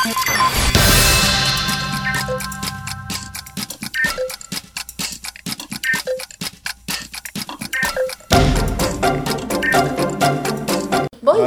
Bom 0.00 0.06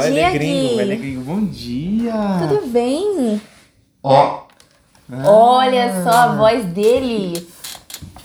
ele 0.00 0.12
dia, 0.12 0.28
é 0.28 0.32
gringo, 0.32 0.80
é. 0.80 0.96
Bom 1.24 1.44
dia. 1.46 2.12
Tudo 2.48 2.66
bem? 2.68 3.40
Ó. 4.00 4.44
Olha 5.24 6.04
só 6.04 6.10
a 6.10 6.36
voz 6.36 6.64
dele. 6.66 7.48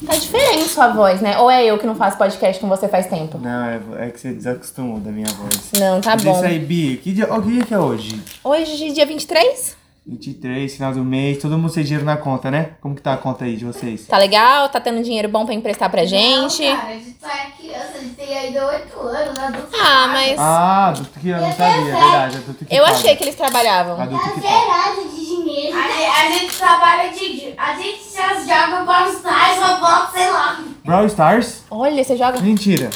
Tá 0.06 0.16
diferente 0.16 0.70
sua 0.70 0.90
voz, 0.90 1.22
né? 1.22 1.40
Ou 1.40 1.50
é 1.50 1.66
eu 1.66 1.80
que 1.80 1.88
não 1.88 1.96
faço 1.96 2.20
podcast 2.20 2.62
com 2.62 2.70
você 2.70 2.88
faz 2.88 3.08
tempo? 3.08 3.40
Não, 3.40 3.66
é, 3.66 3.82
é 3.98 4.10
que 4.12 4.20
você 4.20 4.32
desacostumou 4.32 5.00
da 5.00 5.12
minha 5.12 5.28
voz. 5.28 5.72
Não, 5.80 6.00
tá 6.00 6.16
Diz 6.16 6.26
bom. 6.26 6.36
isso 6.36 6.46
aí, 6.46 6.60
Bi. 6.60 6.98
Que 6.98 7.14
dia, 7.14 7.28
ó, 7.32 7.42
que 7.42 7.52
dia 7.52 7.66
que 7.66 7.74
é 7.74 7.80
hoje? 7.80 8.22
Hoje, 8.44 8.92
dia 8.92 9.08
23? 9.08 9.79
23, 10.06 10.74
final 10.74 10.92
do 10.94 11.04
mês. 11.04 11.38
Todo 11.40 11.58
mundo 11.58 11.72
tem 11.74 11.84
dinheiro 11.84 12.06
na 12.06 12.18
conta, 12.18 12.50
né? 12.50 12.72
Como 12.82 12.96
que 12.96 13.02
tá 13.02 13.14
a 13.14 13.18
conta 13.18 13.46
aí 13.46 13.56
de 13.56 13.66
vocês? 13.66 14.08
Tá 14.08 14.18
legal? 14.18 14.68
Tá 14.70 14.80
tendo 14.80 15.04
dinheiro 15.04 15.30
bom 15.30 15.46
pra 15.46 15.54
emprestar 15.54 15.90
pra 15.90 16.04
gente? 16.06 16.68
Não, 16.68 16.76
cara, 16.78 16.90
a 16.90 16.94
gente 16.94 17.16
só 17.20 17.28
é 17.28 17.52
criança, 17.58 17.92
a 17.96 18.00
gente 18.00 18.14
tem 18.16 18.38
ainda 18.38 18.66
8 18.68 19.00
anos, 19.00 19.40
adulto. 19.40 19.78
Ah, 19.80 20.08
mas 20.08 20.40
Ah, 20.40 20.88
adulto 20.88 21.20
que 21.20 21.30
eu 21.30 21.38
não 21.40 21.52
sabia, 21.52 21.66
é 21.82 21.84
verdade. 21.84 22.38
Adulto 22.38 22.66
que 22.66 22.76
eu 22.76 22.84
paga. 22.84 22.96
achei 22.96 23.16
que 23.16 23.24
eles 23.24 23.36
trabalhavam. 23.36 24.02
Adulto 24.02 24.24
que 24.34 24.42
paga. 24.42 24.48
Zerado 24.48 25.10
de 25.10 25.26
dinheiro. 25.26 25.78
A 25.78 25.82
gente, 25.88 26.06
a 26.06 26.32
gente 26.40 26.58
trabalha 26.58 27.10
de. 27.12 27.54
A 27.58 27.76
gente 27.76 28.14
já 28.14 28.40
joga 28.40 28.84
Brawl 28.84 29.10
Stars, 29.12 29.60
Roblox, 29.62 30.12
sei 30.14 30.32
lá. 30.32 30.64
Brawl 30.86 31.06
Stars? 31.06 31.64
Olha, 31.70 32.04
você 32.04 32.18
joga. 32.18 32.40
Mentira. 32.40 32.90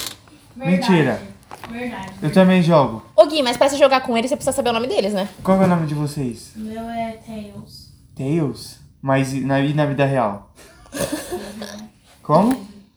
Mentira. 0.56 1.33
Verdade. 1.74 2.14
Eu 2.22 2.32
também 2.32 2.62
jogo. 2.62 3.04
Ô 3.16 3.26
Gui, 3.26 3.42
mas 3.44 3.58
pra 3.58 3.68
você 3.70 3.78
jogar 3.78 4.02
com 4.02 4.18
eles, 4.18 4.30
você 4.30 4.36
precisa 4.36 4.56
saber 4.56 4.70
o 4.70 4.74
nome 4.74 4.88
deles, 4.88 5.14
né? 5.14 5.28
Qual 5.44 5.62
é 5.62 5.66
o 5.66 5.68
nome 5.68 5.88
de 5.88 5.94
vocês? 5.96 6.52
O 6.56 6.60
meu 6.60 6.90
é 6.90 7.18
Tails. 7.26 7.92
Tails? 8.16 8.80
Mas 9.02 9.34
e 9.34 9.42
na, 9.42 9.60
e 9.60 9.74
na 9.74 9.86
vida 9.86 10.06
real? 10.06 10.54
Como? 12.22 12.52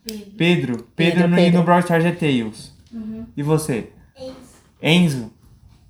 Pedro. 0.06 0.26
Pedro, 0.36 0.84
Pedro, 0.94 1.28
no, 1.28 1.36
Pedro. 1.36 1.58
no 1.58 1.64
Brawl 1.64 1.80
Stars 1.80 2.04
é 2.04 2.12
Tails. 2.12 2.72
E 3.36 3.42
você? 3.42 3.90
Enzo. 4.82 5.30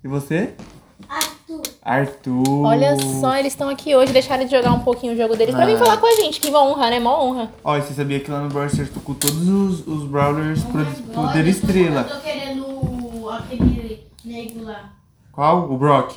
E 0.02 0.08
você? 0.08 0.54
Arthur. 1.08 1.62
Arthur. 1.82 2.64
Olha 2.64 2.96
só, 3.20 3.36
eles 3.36 3.52
estão 3.52 3.68
aqui 3.68 3.94
hoje, 3.94 4.12
deixaram 4.12 4.44
de 4.44 4.50
jogar 4.50 4.72
um 4.72 4.80
pouquinho 4.80 5.12
o 5.12 5.16
jogo 5.16 5.36
deles 5.36 5.54
pra 5.54 5.66
vir 5.66 5.74
Ah. 5.76 5.78
falar 5.78 5.96
com 5.98 6.06
a 6.06 6.16
gente. 6.22 6.40
Que 6.40 6.50
honra, 6.50 6.88
né? 6.90 6.98
Mó 6.98 7.22
honra. 7.24 7.50
Ó, 7.62 7.76
e 7.76 7.82
você 7.82 7.92
sabia 7.92 8.18
que 8.20 8.30
lá 8.30 8.40
no 8.40 8.48
Brawl 8.48 8.66
Stars 8.66 8.88
com 9.04 9.14
todos 9.14 9.46
os, 9.48 9.86
os 9.86 10.04
Brawlers 10.08 10.62
pro- 10.64 10.86
poder 11.12 11.46
estrela. 11.46 12.06
Eu 12.08 12.16
tô 12.16 12.22
querendo 12.22 12.65
aquele 13.38 14.06
nego 14.24 14.62
lá. 14.64 14.92
Qual? 15.32 15.70
O 15.70 15.76
Brock. 15.78 16.16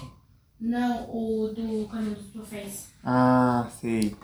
Não, 0.59 1.03
o 1.09 1.47
do 1.55 1.87
caminho 1.89 2.15
dos 2.15 2.27
troféus. 2.33 2.85
Ah, 3.03 3.67
sei. 3.79 4.15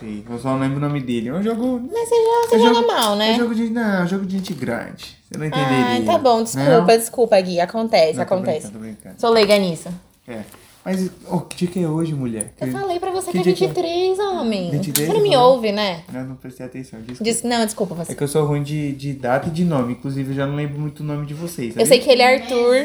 Sei. 0.00 0.24
Eu 0.28 0.38
só 0.38 0.50
não 0.50 0.60
lembro 0.60 0.78
o 0.78 0.80
nome 0.80 1.00
dele. 1.00 1.28
É 1.28 1.34
um 1.34 1.42
jogo. 1.42 1.78
Mas 1.92 2.08
você, 2.08 2.14
já, 2.14 2.48
você 2.48 2.54
É 2.54 2.58
joga 2.58 2.74
jogo- 2.74 2.86
mal, 2.88 3.14
É 3.14 3.18
né? 3.18 3.34
jogo 3.36 3.54
de. 3.54 3.70
Não, 3.70 4.02
é 4.02 4.06
jogo 4.06 4.26
de 4.26 4.36
gente 4.38 4.54
grande. 4.54 5.16
Você 5.30 5.38
não 5.38 5.46
entenderia. 5.46 6.02
Ah, 6.02 6.04
tá 6.04 6.18
bom, 6.18 6.42
desculpa, 6.42 6.70
Não? 6.78 6.86
desculpa, 6.86 7.40
Gui. 7.40 7.60
Acontece, 7.60 8.18
Não, 8.18 8.24
tô 8.26 8.34
acontece. 8.34 8.66
brincando, 8.68 8.72
tô 8.72 8.78
brincando. 8.80 9.20
Sou 9.20 9.30
leiga 9.30 9.58
nisso. 9.58 9.88
É. 10.26 10.42
Mas, 10.84 11.10
oh, 11.30 11.40
que 11.40 11.56
dia 11.56 11.68
que 11.68 11.80
é 11.82 11.88
hoje, 11.88 12.12
mulher? 12.14 12.52
Eu 12.60 12.66
Que- 12.66 12.72
falei 12.72 13.00
pra 13.00 13.10
você 13.10 13.26
que, 13.32 13.32
que 13.32 13.38
é 13.38 13.42
dia 13.42 13.54
que 13.54 13.64
é? 13.64 13.68
23, 13.68 14.18
homem. 14.18 14.70
23, 14.70 15.08
você 15.08 15.14
não 15.14 15.22
me 15.22 15.34
ouve, 15.36 15.72
né? 15.72 16.04
Não, 16.12 16.24
não 16.24 16.36
prestei 16.36 16.66
atenção. 16.66 17.00
Desculpa. 17.00 17.24
Diz- 17.24 17.42
não, 17.42 17.64
desculpa 17.64 17.94
É 17.94 18.04
você. 18.04 18.14
que 18.14 18.22
eu 18.22 18.28
sou 18.28 18.44
ruim 18.44 18.62
de, 18.62 18.92
de 18.92 19.14
data 19.14 19.48
e 19.48 19.50
de 19.50 19.64
nome. 19.64 19.94
Inclusive, 19.94 20.30
eu 20.32 20.36
já 20.36 20.46
não 20.46 20.56
lembro 20.56 20.78
muito 20.78 21.00
o 21.00 21.02
nome 21.06 21.24
de 21.26 21.32
vocês. 21.32 21.68
Eu 21.76 21.86
sabia? 21.86 21.86
sei 21.86 21.98
que 22.00 22.10
ele 22.10 22.20
é 22.20 22.34
Arthur, 22.34 22.76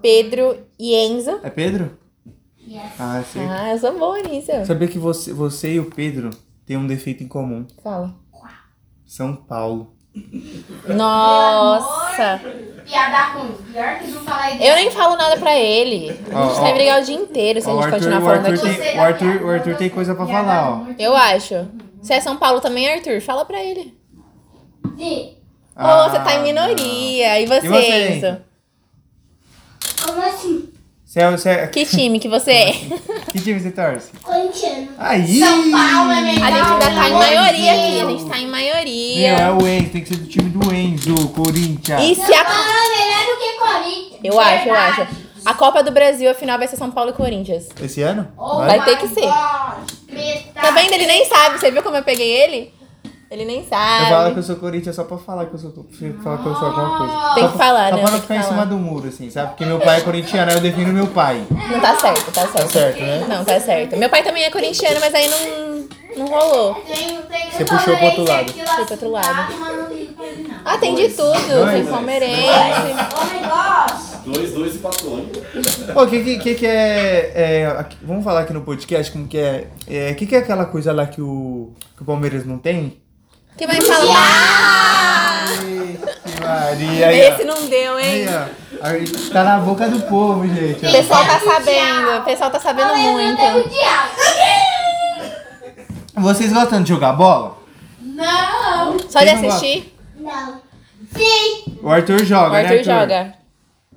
Pedro 0.00 0.56
e 0.78 0.94
Enzo. 0.94 1.40
É 1.42 1.50
Pedro? 1.50 1.98
Yes. 2.64 2.80
Ah, 2.98 3.24
sei. 3.32 3.42
Ah, 3.42 3.72
eu 3.72 3.78
sou 3.78 3.98
boa 3.98 4.22
nisso. 4.22 4.52
Sabia 4.64 4.86
que 4.86 4.98
você, 4.98 5.32
você 5.32 5.74
e 5.74 5.80
o 5.80 5.86
Pedro 5.90 6.30
têm 6.64 6.76
um 6.76 6.86
defeito 6.86 7.24
em 7.24 7.28
comum. 7.28 7.66
Fala. 7.82 8.14
São 9.04 9.34
Paulo. 9.34 9.92
Nossa. 10.88 12.40
Piada 12.84 13.18
ruim. 13.32 13.52
Pior 13.72 13.98
que 13.98 14.06
não 14.10 14.22
falar 14.22 14.60
Eu 14.62 14.74
nem 14.76 14.90
falo 14.90 15.16
nada 15.16 15.36
pra 15.36 15.56
ele. 15.56 16.10
A 16.10 16.12
gente 16.14 16.32
Ó, 16.34 16.60
vai 16.60 16.70
ó. 16.70 16.74
brigar 16.74 17.00
o 17.00 17.04
dia 17.04 17.14
inteiro 17.16 17.60
se 17.60 17.68
a 17.68 17.72
Ó, 17.72 17.74
gente 17.76 17.82
o 17.82 17.84
Arthur, 17.84 17.98
continuar 17.98 18.18
o 18.18 18.24
falando 18.24 18.46
Arthur 18.46 18.66
aqui. 18.70 18.78
tem, 18.80 18.98
o 18.98 19.02
Arthur, 19.02 19.42
o 19.44 19.50
Arthur 19.50 19.76
tem 19.76 19.88
coisa 19.90 20.14
pra 20.14 20.26
falar, 20.26 20.70
ó. 20.70 20.86
Eu 20.98 21.16
acho. 21.16 21.68
Você 22.00 22.14
é 22.14 22.20
São 22.20 22.36
Paulo 22.36 22.60
também, 22.60 22.90
Arthur? 22.92 23.20
Fala 23.20 23.44
pra 23.44 23.62
ele. 23.62 23.96
Sim. 24.98 25.36
Ô, 25.76 26.10
você 26.10 26.18
tá 26.20 26.34
em 26.34 26.38
Ah, 26.38 26.42
minoria. 26.42 27.40
E 27.40 27.46
você, 27.46 27.66
E 27.66 27.68
você, 27.68 28.08
Enzo? 28.08 28.40
Como 30.04 30.20
assim? 30.26 30.51
Você 31.12 31.20
é, 31.20 31.30
você 31.30 31.48
é- 31.50 31.66
Que 31.66 31.84
time 31.84 32.18
que 32.18 32.26
você 32.26 32.50
é? 32.52 32.72
que 33.32 33.38
time 33.38 33.60
você 33.60 33.70
torce? 33.70 34.08
Corintiano. 34.22 34.88
Aí! 34.98 35.40
São 35.40 35.70
Paulo 35.70 36.10
é 36.10 36.20
melhor. 36.22 36.42
A 36.42 36.50
gente 36.50 36.72
ainda 36.72 36.86
tá 36.86 37.06
em 37.06 37.10
Meu 37.10 37.18
maioria 37.18 37.72
aqui. 37.72 38.00
A 38.00 38.06
gente 38.06 38.24
tá 38.24 38.38
em 38.38 38.42
Meu, 38.42 38.50
maioria. 38.50 39.28
é 39.28 39.50
o 39.50 39.68
Enzo, 39.68 39.90
tem 39.90 40.00
que 40.00 40.08
ser 40.08 40.16
do 40.16 40.26
time 40.26 40.48
do 40.48 40.74
Enzo, 40.74 41.28
Corinthians. 41.28 42.00
E 42.02 42.14
se 42.14 42.34
a... 42.34 42.44
Paulo 42.46 42.62
é 42.62 42.98
melhor 42.98 43.26
do 43.26 43.38
que 43.38 43.58
Corinthians. 43.58 44.20
Eu 44.24 44.40
acho, 44.40 44.68
eu 44.68 44.74
acho. 44.74 45.06
A 45.44 45.52
Copa 45.52 45.82
do 45.82 45.90
Brasil, 45.90 46.30
a 46.30 46.34
final 46.34 46.56
vai 46.56 46.66
ser 46.66 46.76
São 46.76 46.90
Paulo 46.90 47.10
e 47.10 47.12
Corinthians. 47.12 47.68
Esse 47.82 48.00
ano? 48.00 48.28
Oh 48.38 48.60
Vai 48.60 48.82
ter 48.82 48.96
que 48.96 49.08
ser. 49.08 49.20
gosh. 49.20 50.46
Tá 50.54 50.70
vendo? 50.70 50.94
Ele 50.94 51.04
nem 51.06 51.26
sabe. 51.26 51.58
Você 51.58 51.70
viu 51.70 51.82
como 51.82 51.96
eu 51.98 52.02
peguei 52.02 52.30
ele? 52.30 52.72
Ele 53.32 53.46
nem 53.46 53.60
Eu 53.60 53.64
falo 53.64 54.04
que 54.04 54.08
sabe. 54.10 54.36
eu 54.36 54.42
sou 54.42 54.56
Corinthians 54.56 54.94
só 54.94 55.04
pra 55.04 55.16
falar 55.16 55.46
que 55.46 55.54
eu 55.54 55.58
sou, 55.58 55.72
falar 56.22 56.36
que 56.38 56.46
eu 56.46 56.54
sou 56.54 56.68
alguma 56.68 56.98
coisa. 56.98 57.12
Tem 57.34 57.42
Só 57.44 57.48
que 57.50 57.56
pra- 57.56 57.66
falar, 57.66 57.88
Só 57.90 57.96
né? 57.96 58.02
pra 58.02 58.10
Tem 58.10 58.12
não 58.12 58.12
que 58.12 58.20
ficar 58.20 58.36
em 58.36 58.42
cima 58.42 58.66
do 58.66 58.76
muro, 58.76 59.08
assim, 59.08 59.30
sabe? 59.30 59.48
Porque 59.52 59.64
meu 59.64 59.80
pai 59.80 59.98
é 59.98 60.00
corintiano, 60.02 60.50
aí 60.50 60.56
eu 60.58 60.60
defino 60.60 60.92
meu 60.92 61.06
pai. 61.06 61.42
Não 61.50 61.80
tá 61.80 61.98
certo, 61.98 62.30
tá 62.30 62.42
certo. 62.42 62.52
Tá 62.58 62.68
certo, 62.68 63.00
né? 63.00 63.26
Não, 63.26 63.42
tá 63.42 63.58
certo. 63.58 63.96
Meu 63.96 64.10
pai 64.10 64.22
também 64.22 64.42
é 64.44 64.50
corintiano, 64.50 65.00
mas 65.00 65.14
aí 65.14 65.28
não, 65.28 65.88
não 66.18 66.26
rolou. 66.26 66.74
Tem, 66.74 67.22
tem 67.22 67.50
Você 67.50 67.64
puxou 67.64 67.96
pro 67.96 68.04
outro 68.04 68.24
lado. 68.28 68.52
Fui 68.52 68.62
pro 68.84 68.92
outro 68.92 69.10
lado. 69.10 69.54
Mas 69.58 69.76
não 69.78 69.88
ligo 69.94 70.12
pra 70.12 70.26
ele, 70.26 70.48
não. 70.48 70.56
Ah, 70.62 70.76
tem 70.76 70.94
de 70.94 71.08
tudo. 71.08 71.70
Tem 71.72 71.86
palmeirense. 71.86 72.42
Dois, 74.26 74.52
dois 74.52 74.74
e 74.76 74.78
patrônio. 74.78 75.26
Ô, 75.96 76.02
o 76.02 76.06
que, 76.06 76.22
que, 76.22 76.38
que 76.38 76.54
que 76.54 76.66
é, 76.66 77.32
é, 77.34 77.66
aqui- 77.78 77.96
Vamos 78.02 78.22
falar 78.22 78.40
aqui 78.42 78.52
no 78.52 78.60
podcast 78.60 79.10
como 79.10 79.26
que 79.26 79.38
é. 79.38 79.66
O 80.12 80.14
que, 80.16 80.26
que 80.26 80.36
é 80.36 80.38
aquela 80.38 80.64
coisa 80.66 80.92
lá 80.92 81.06
que 81.06 81.20
o, 81.20 81.72
que 81.96 82.02
o 82.02 82.04
Palmeiras 82.04 82.44
não 82.46 82.58
tem? 82.58 83.00
Que 83.56 83.66
vai 83.66 83.80
falar. 83.80 85.46
Maria. 86.40 87.06
Aí, 87.08 87.20
Esse 87.20 87.44
não 87.44 87.66
deu, 87.68 87.94
Aí, 87.96 88.22
hein? 88.22 88.28
ó. 88.28 88.86
Aí, 88.86 89.08
Tá 89.32 89.44
na 89.44 89.58
boca 89.58 89.88
do 89.88 90.00
povo, 90.02 90.46
gente. 90.46 90.84
O 90.86 90.92
pessoal 90.92 91.24
tá 91.24 91.40
sabendo. 91.40 92.18
O 92.18 92.22
pessoal 92.24 92.50
tá 92.50 92.58
sabendo 92.60 92.94
muito. 92.96 93.40
O 93.42 93.68
diabo. 93.68 94.12
Vocês 96.14 96.52
gostam 96.52 96.82
de 96.82 96.88
jogar 96.88 97.12
bola? 97.12 97.58
Não. 98.00 98.98
Só 99.08 99.20
de 99.20 99.26
Quem 99.26 99.36
não 99.42 99.48
assistir, 99.48 99.94
Não. 100.18 100.60
Sim. 101.16 101.78
O 101.82 101.88
Arthur 101.90 102.24
joga, 102.24 102.48
o 102.50 102.52
né, 102.52 102.60
Arthur 102.68 102.84
joga. 102.84 103.34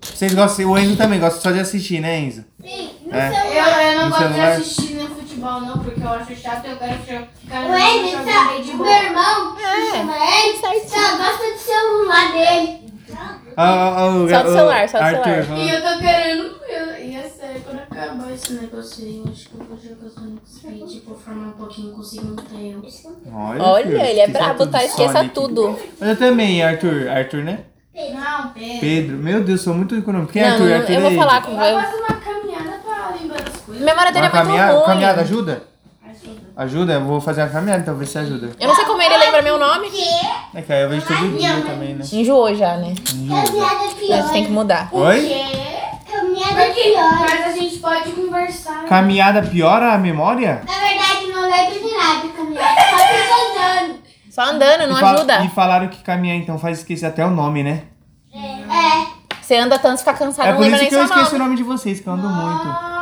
Vocês 0.01 0.33
gostam, 0.33 0.65
o 0.71 0.77
Enzo 0.77 0.95
também 0.97 1.19
gosta 1.19 1.39
só 1.41 1.51
de 1.51 1.59
assistir, 1.59 1.99
né, 2.01 2.19
Enzo? 2.19 2.43
Sim. 2.61 2.91
No 3.05 3.15
É. 3.17 3.31
celular. 3.31 3.81
Eu, 3.81 3.87
eu 3.91 3.95
não 3.99 4.03
No 4.05 4.09
gosto 4.09 4.23
celular? 4.23 4.55
de 4.55 4.61
assistir 4.61 4.93
no 4.95 5.14
futebol, 5.45 5.61
não, 5.61 5.79
porque 5.83 6.01
eu 6.01 6.09
acho 6.09 6.35
chato 6.35 6.65
e 6.65 6.71
eu 6.71 6.77
quero 6.77 6.93
ficar 6.99 7.19
O 7.19 7.67
no 7.67 8.23
tá- 8.25 8.61
de 8.61 8.71
o 8.71 8.77
meu 8.77 8.85
irmão, 8.87 9.55
É, 9.57 9.91
chama 9.91 10.15
Enzo, 10.17 10.89
só 10.89 11.17
gosta 11.17 11.53
do 11.53 11.59
celular 11.59 12.31
dele. 12.31 12.85
Ah, 13.57 13.93
ah, 13.97 14.05
o- 14.07 14.29
Só 14.29 14.43
do 14.43 14.49
o- 14.49 14.53
celular, 14.53 14.89
só 14.89 14.97
do 14.99 15.05
celular. 15.05 15.57
E 15.57 15.69
eu 15.69 15.81
tô 15.81 15.99
querendo, 15.99 16.55
eu, 16.67 17.05
e 17.05 17.15
é 17.15 17.21
sério, 17.23 17.61
quando 17.63 17.79
acabar 17.79 18.33
esse 18.33 18.53
negócio 18.53 19.05
aí, 19.05 19.23
eu 19.25 19.31
acho 19.31 19.47
que 19.49 19.55
eu 19.55 19.65
vou 19.65 19.77
jogar 19.77 20.09
Sonic 20.09 20.41
Speed, 20.49 20.89
tipo, 20.91 21.15
formar 21.15 21.47
um 21.47 21.51
pouquinho, 21.51 21.93
conseguir 21.93 22.25
um 22.27 22.35
Tails. 22.35 23.03
Olha, 23.33 23.63
Olha, 23.63 23.85
filho, 23.85 24.01
ele 24.01 24.19
é 24.19 24.27
brabo, 24.27 24.67
tá? 24.67 24.83
Esqueça 24.83 25.23
tudo. 25.33 25.79
Mas 25.99 26.09
eu 26.09 26.15
também, 26.17 26.61
Arthur. 26.63 27.07
Arthur, 27.09 27.43
né? 27.43 27.59
Não, 27.95 28.49
Pedro. 28.49 28.79
Pedro. 28.81 29.17
Meu 29.17 29.41
Deus, 29.41 29.61
sou 29.61 29.73
muito 29.73 29.95
econômico. 29.95 30.33
Quem 30.33 30.41
é 30.41 30.47
Não, 30.47 30.51
Arthur? 30.55 30.67
não, 30.69 30.75
Arthur 30.75 30.91
eu 30.93 30.99
vou 31.01 31.09
aí. 31.11 31.15
falar 31.17 31.41
com 31.43 31.55
Vai 31.55 31.73
eu. 31.73 31.79
fazer 31.81 31.95
uma 31.95 32.07
caminhada 32.19 32.79
pra 32.83 33.09
lembrar 33.17 33.41
das 33.41 33.55
coisas. 33.55 33.63
A 33.64 33.64
memória 33.79 34.11
dele 34.11 34.27
Uma 34.27 34.27
é 34.27 34.33
muito 34.33 34.47
caminhada, 34.47 34.73
ruim. 34.73 34.85
caminhada 34.85 35.21
ajuda? 35.21 35.63
Ajuda. 36.07 36.41
Ajuda? 36.57 36.93
Eu 36.93 37.01
vou 37.05 37.19
fazer 37.21 37.41
uma 37.41 37.49
caminhada, 37.49 37.81
então 37.81 37.95
ver 37.95 38.05
se 38.07 38.17
ajuda. 38.17 38.51
Eu 38.59 38.67
não 38.67 38.75
sei 38.75 38.85
como 38.85 39.01
ele 39.01 39.17
lembra 39.17 39.41
meu 39.41 39.57
nome. 39.57 39.89
É 40.53 40.61
que 40.61 40.71
aí 40.71 40.83
eu 40.83 40.89
vejo 40.89 41.05
todo 41.05 41.37
dia 41.37 41.61
também, 41.61 41.95
né? 41.95 42.05
Enjoou 42.11 42.53
já, 42.55 42.77
né? 42.77 42.93
Caminhada 43.05 43.85
A 43.85 43.95
pior. 43.95 44.17
gente 44.21 44.31
tem 44.31 44.45
que 44.45 44.51
mudar. 44.51 44.89
Oi? 44.91 45.29
Caminhada 46.09 46.65
Porque, 46.65 46.81
pior. 46.81 47.19
mas 47.19 47.45
a 47.45 47.51
gente 47.51 47.77
pode 47.79 48.11
conversar. 48.11 48.85
Caminhada 48.85 49.41
piora 49.43 49.93
a 49.93 49.97
memória? 49.97 50.61
Na 50.65 50.73
verdade, 50.73 51.27
não 51.33 51.41
lembro 51.51 51.79
de 51.87 51.95
nada. 51.95 52.27
Caminhada 52.29 52.81
só 52.81 52.97
fica 53.07 53.35
andando. 53.51 53.95
Só 54.31 54.41
andando, 54.43 54.87
não 54.87 54.99
E 54.99 55.03
ajuda. 55.03 55.43
E 55.45 55.49
falaram 55.49 55.87
que 55.89 56.01
caminhar 56.03 56.37
então 56.37 56.57
faz 56.57 56.79
esquecer 56.79 57.05
até 57.05 57.25
o 57.25 57.29
nome, 57.29 57.63
né? 57.63 57.83
É. 58.33 59.05
Você 59.41 59.57
anda 59.57 59.77
tanto, 59.77 59.99
fica 59.99 60.13
cansado, 60.13 60.47
é 60.47 60.49
não 60.51 60.57
por 60.57 60.63
lembra 60.63 60.77
isso 60.77 60.83
nem 60.83 60.89
que 60.89 60.95
eu 60.95 61.07
seu 61.07 61.15
esqueço 61.17 61.35
o 61.35 61.37
nome. 61.37 61.43
nome 61.51 61.55
de 61.57 61.63
vocês, 61.63 61.99
que 61.99 62.07
eu 62.07 62.13
ando 62.13 62.27
muito. 62.27 62.94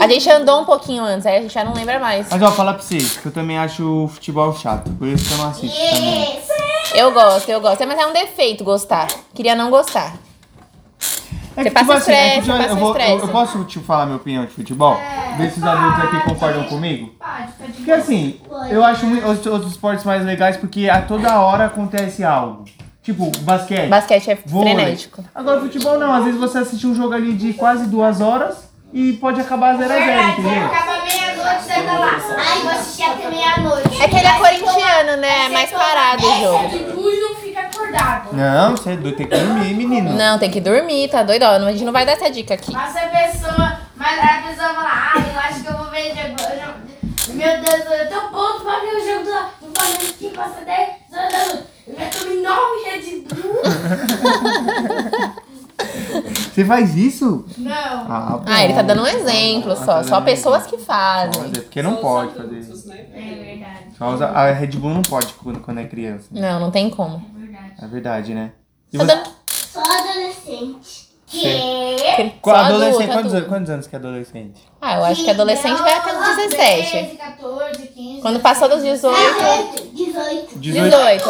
A 0.00 0.08
gente 0.08 0.28
andou 0.30 0.60
um 0.60 0.64
pouquinho 0.64 1.04
antes, 1.04 1.26
aí 1.26 1.36
a 1.38 1.40
gente 1.42 1.54
já 1.54 1.64
não 1.64 1.72
lembra 1.72 1.98
mais. 1.98 2.26
Mas 2.30 2.42
ó, 2.42 2.50
falar 2.50 2.74
pra 2.74 2.82
vocês, 2.82 3.16
que 3.16 3.26
eu 3.26 3.32
também 3.32 3.56
acho 3.58 4.04
o 4.04 4.08
futebol 4.08 4.52
chato, 4.54 4.90
por 4.92 5.06
isso 5.08 5.26
que 5.26 5.32
eu 5.34 5.38
não 5.38 5.48
assisto 5.50 5.78
também. 5.78 6.38
Eu 6.94 7.12
gosto, 7.12 7.48
eu 7.48 7.60
gosto. 7.60 7.86
Mas 7.86 7.98
é 7.98 8.06
um 8.06 8.12
defeito 8.12 8.64
gostar. 8.64 9.06
Queria 9.34 9.54
não 9.54 9.70
gostar. 9.70 10.14
É 11.56 11.62
Você 11.62 11.70
passa 11.70 11.84
tipo 11.86 11.92
assim, 11.92 12.12
é 12.12 12.38
estresse, 12.38 12.50
eu- 12.50 12.56
passa 12.56 12.68
eu, 12.70 12.76
vou- 12.76 12.88
eu- 12.88 12.96
estresse. 13.00 13.22
eu 13.22 13.28
posso 13.28 13.64
te 13.64 13.78
falar 13.80 14.04
minha 14.06 14.16
opinião 14.16 14.44
de 14.44 14.50
futebol? 14.52 14.96
Ver 15.38 15.50
se 15.50 15.58
os 15.58 15.64
adultos 15.64 16.04
aqui 16.04 16.20
concordam 16.28 16.64
comigo? 16.64 17.14
Pode, 17.18 17.52
pode. 17.52 17.72
Porque 17.72 17.92
assim, 17.92 18.40
eu 18.70 18.84
acho 18.84 19.06
os 19.06 19.46
outros 19.46 19.70
esportes 19.72 20.04
mais 20.04 20.24
legais 20.24 20.56
porque 20.58 20.88
a 20.88 21.00
toda 21.00 21.40
hora 21.40 21.64
acontece 21.66 22.22
algo. 22.22 22.64
Tipo, 23.02 23.30
basquete. 23.40 23.88
Basquete 23.88 24.30
é 24.32 24.38
vôlei. 24.44 24.74
frenético. 24.74 25.24
Agora, 25.34 25.60
futebol 25.60 25.98
não. 25.98 26.12
Às 26.12 26.24
vezes 26.24 26.38
você 26.40 26.58
assiste 26.58 26.86
um 26.86 26.94
jogo 26.94 27.14
ali 27.14 27.32
de 27.34 27.52
quase 27.54 27.86
duas 27.86 28.20
horas 28.20 28.65
e 28.98 29.12
pode 29.14 29.40
acabar 29.42 29.74
0x0, 29.76 30.32
entendeu? 30.32 30.64
Acaba 30.66 31.04
meia-noite, 31.04 31.62
você 31.64 31.82
tá 31.82 31.98
lá. 31.98 32.20
Ai, 32.38 32.58
vou 32.60 32.70
assistir 32.70 33.02
até 33.02 33.28
meia-noite. 33.28 34.02
É 34.02 34.08
que 34.08 34.16
ele 34.16 34.26
é 34.26 34.38
corintiano, 34.38 35.16
né? 35.20 35.46
É 35.46 35.48
mais 35.50 35.70
parado 35.70 36.26
o 36.26 36.40
jogo. 36.40 36.68
De 36.70 36.78
luz 36.94 37.20
não 37.20 37.34
fica 37.36 37.60
acordado. 37.60 38.28
Não, 38.32 38.70
você 38.70 38.90
é 38.92 38.96
doido, 38.96 39.16
tem 39.16 39.26
que 39.28 39.36
dormir, 39.36 39.74
menino. 39.74 40.14
Não, 40.14 40.38
tem 40.38 40.50
que 40.50 40.60
dormir, 40.62 41.08
tá 41.10 41.22
doido? 41.22 41.42
Ó, 41.42 41.48
A 41.66 41.72
gente 41.72 41.84
não 41.84 41.92
vai 41.92 42.06
dar 42.06 42.12
essa 42.12 42.30
dica 42.30 42.54
aqui. 42.54 42.72
Mas 42.72 42.96
a 42.96 43.00
pessoa, 43.00 43.78
mas 43.96 44.18
a 44.18 44.42
pessoa 44.48 44.68
fala, 44.74 44.90
ah, 44.90 45.12
eu 45.34 45.40
acho 45.40 45.60
que 45.62 45.68
eu 45.68 45.76
vou 45.76 45.90
ver 45.90 46.08
jogo. 46.08 46.36
eu 46.40 46.66
não- 46.66 47.34
Meu 47.34 47.60
Deus, 47.60 47.84
eu 48.00 48.08
tô 48.08 48.28
pronto 48.28 48.64
pra 48.64 48.78
ver 48.80 48.96
o 48.96 49.04
jogo 49.06 49.24
do, 49.24 49.66
do 49.66 49.78
Flamengo 49.78 50.12
que 50.18 50.30
passa 50.30 50.60
10 50.64 50.88
anos. 51.12 51.64
Eu 51.86 51.94
já 51.98 52.06
tomei 52.18 52.40
9 52.42 52.82
Red 52.84 53.24
Bull. 53.28 53.62
Você 56.56 56.64
faz 56.64 56.96
isso? 56.96 57.44
Não. 57.58 57.70
Ah, 57.74 58.40
Ah, 58.46 58.64
ele 58.64 58.72
tá 58.72 58.80
dando 58.80 59.02
um 59.02 59.06
exemplo 59.06 59.72
Ah, 59.72 59.76
só. 59.76 59.84
tá 59.98 60.04
Só 60.04 60.20
pessoas 60.22 60.62
exemplo. 60.62 60.78
que 60.78 60.84
fazem. 60.84 61.42
Pode, 61.42 61.60
porque 61.60 61.82
não 61.82 61.96
pode 61.96 62.34
fazer 62.34 62.58
isso. 62.60 62.88
né? 62.88 63.04
É 63.14 63.44
verdade, 63.44 63.80
Só 63.98 64.08
usa- 64.14 64.28
a 64.28 64.50
Red 64.52 64.68
Bull 64.68 64.94
não 64.94 65.02
pode 65.02 65.34
quando, 65.34 65.60
quando 65.60 65.80
é 65.80 65.84
criança. 65.84 66.28
Não, 66.30 66.58
não 66.58 66.70
tem 66.70 66.88
como. 66.88 67.16
é 67.36 67.38
verdade. 67.40 67.72
É 67.82 67.86
verdade, 67.86 68.34
né? 68.34 68.52
E 68.90 68.96
Tá 68.96 69.04
você- 69.04 69.14
dando... 69.16 69.30
Só 69.50 69.80
adolescente. 69.82 71.06
Que? 71.26 72.30
Qual- 72.40 72.56
Só 72.56 72.62
adolescente, 72.64 73.12
quantos, 73.12 73.44
quantos 73.46 73.68
anos 73.70 73.86
que 73.86 73.94
é 73.94 73.98
adolescente? 73.98 74.60
Ah, 74.80 74.94
eu 74.96 75.04
acho 75.04 75.24
que 75.24 75.30
adolescente 75.30 75.76
vai 75.82 75.92
até 75.92 76.16
os 76.16 76.36
17. 76.36 76.90
13, 76.90 77.16
14, 77.16 77.86
15. 77.88 78.22
Quando 78.22 78.40
passou 78.40 78.68
dos 78.68 78.82
18, 78.82 79.90
18. 79.92 80.58
18. 80.58 81.24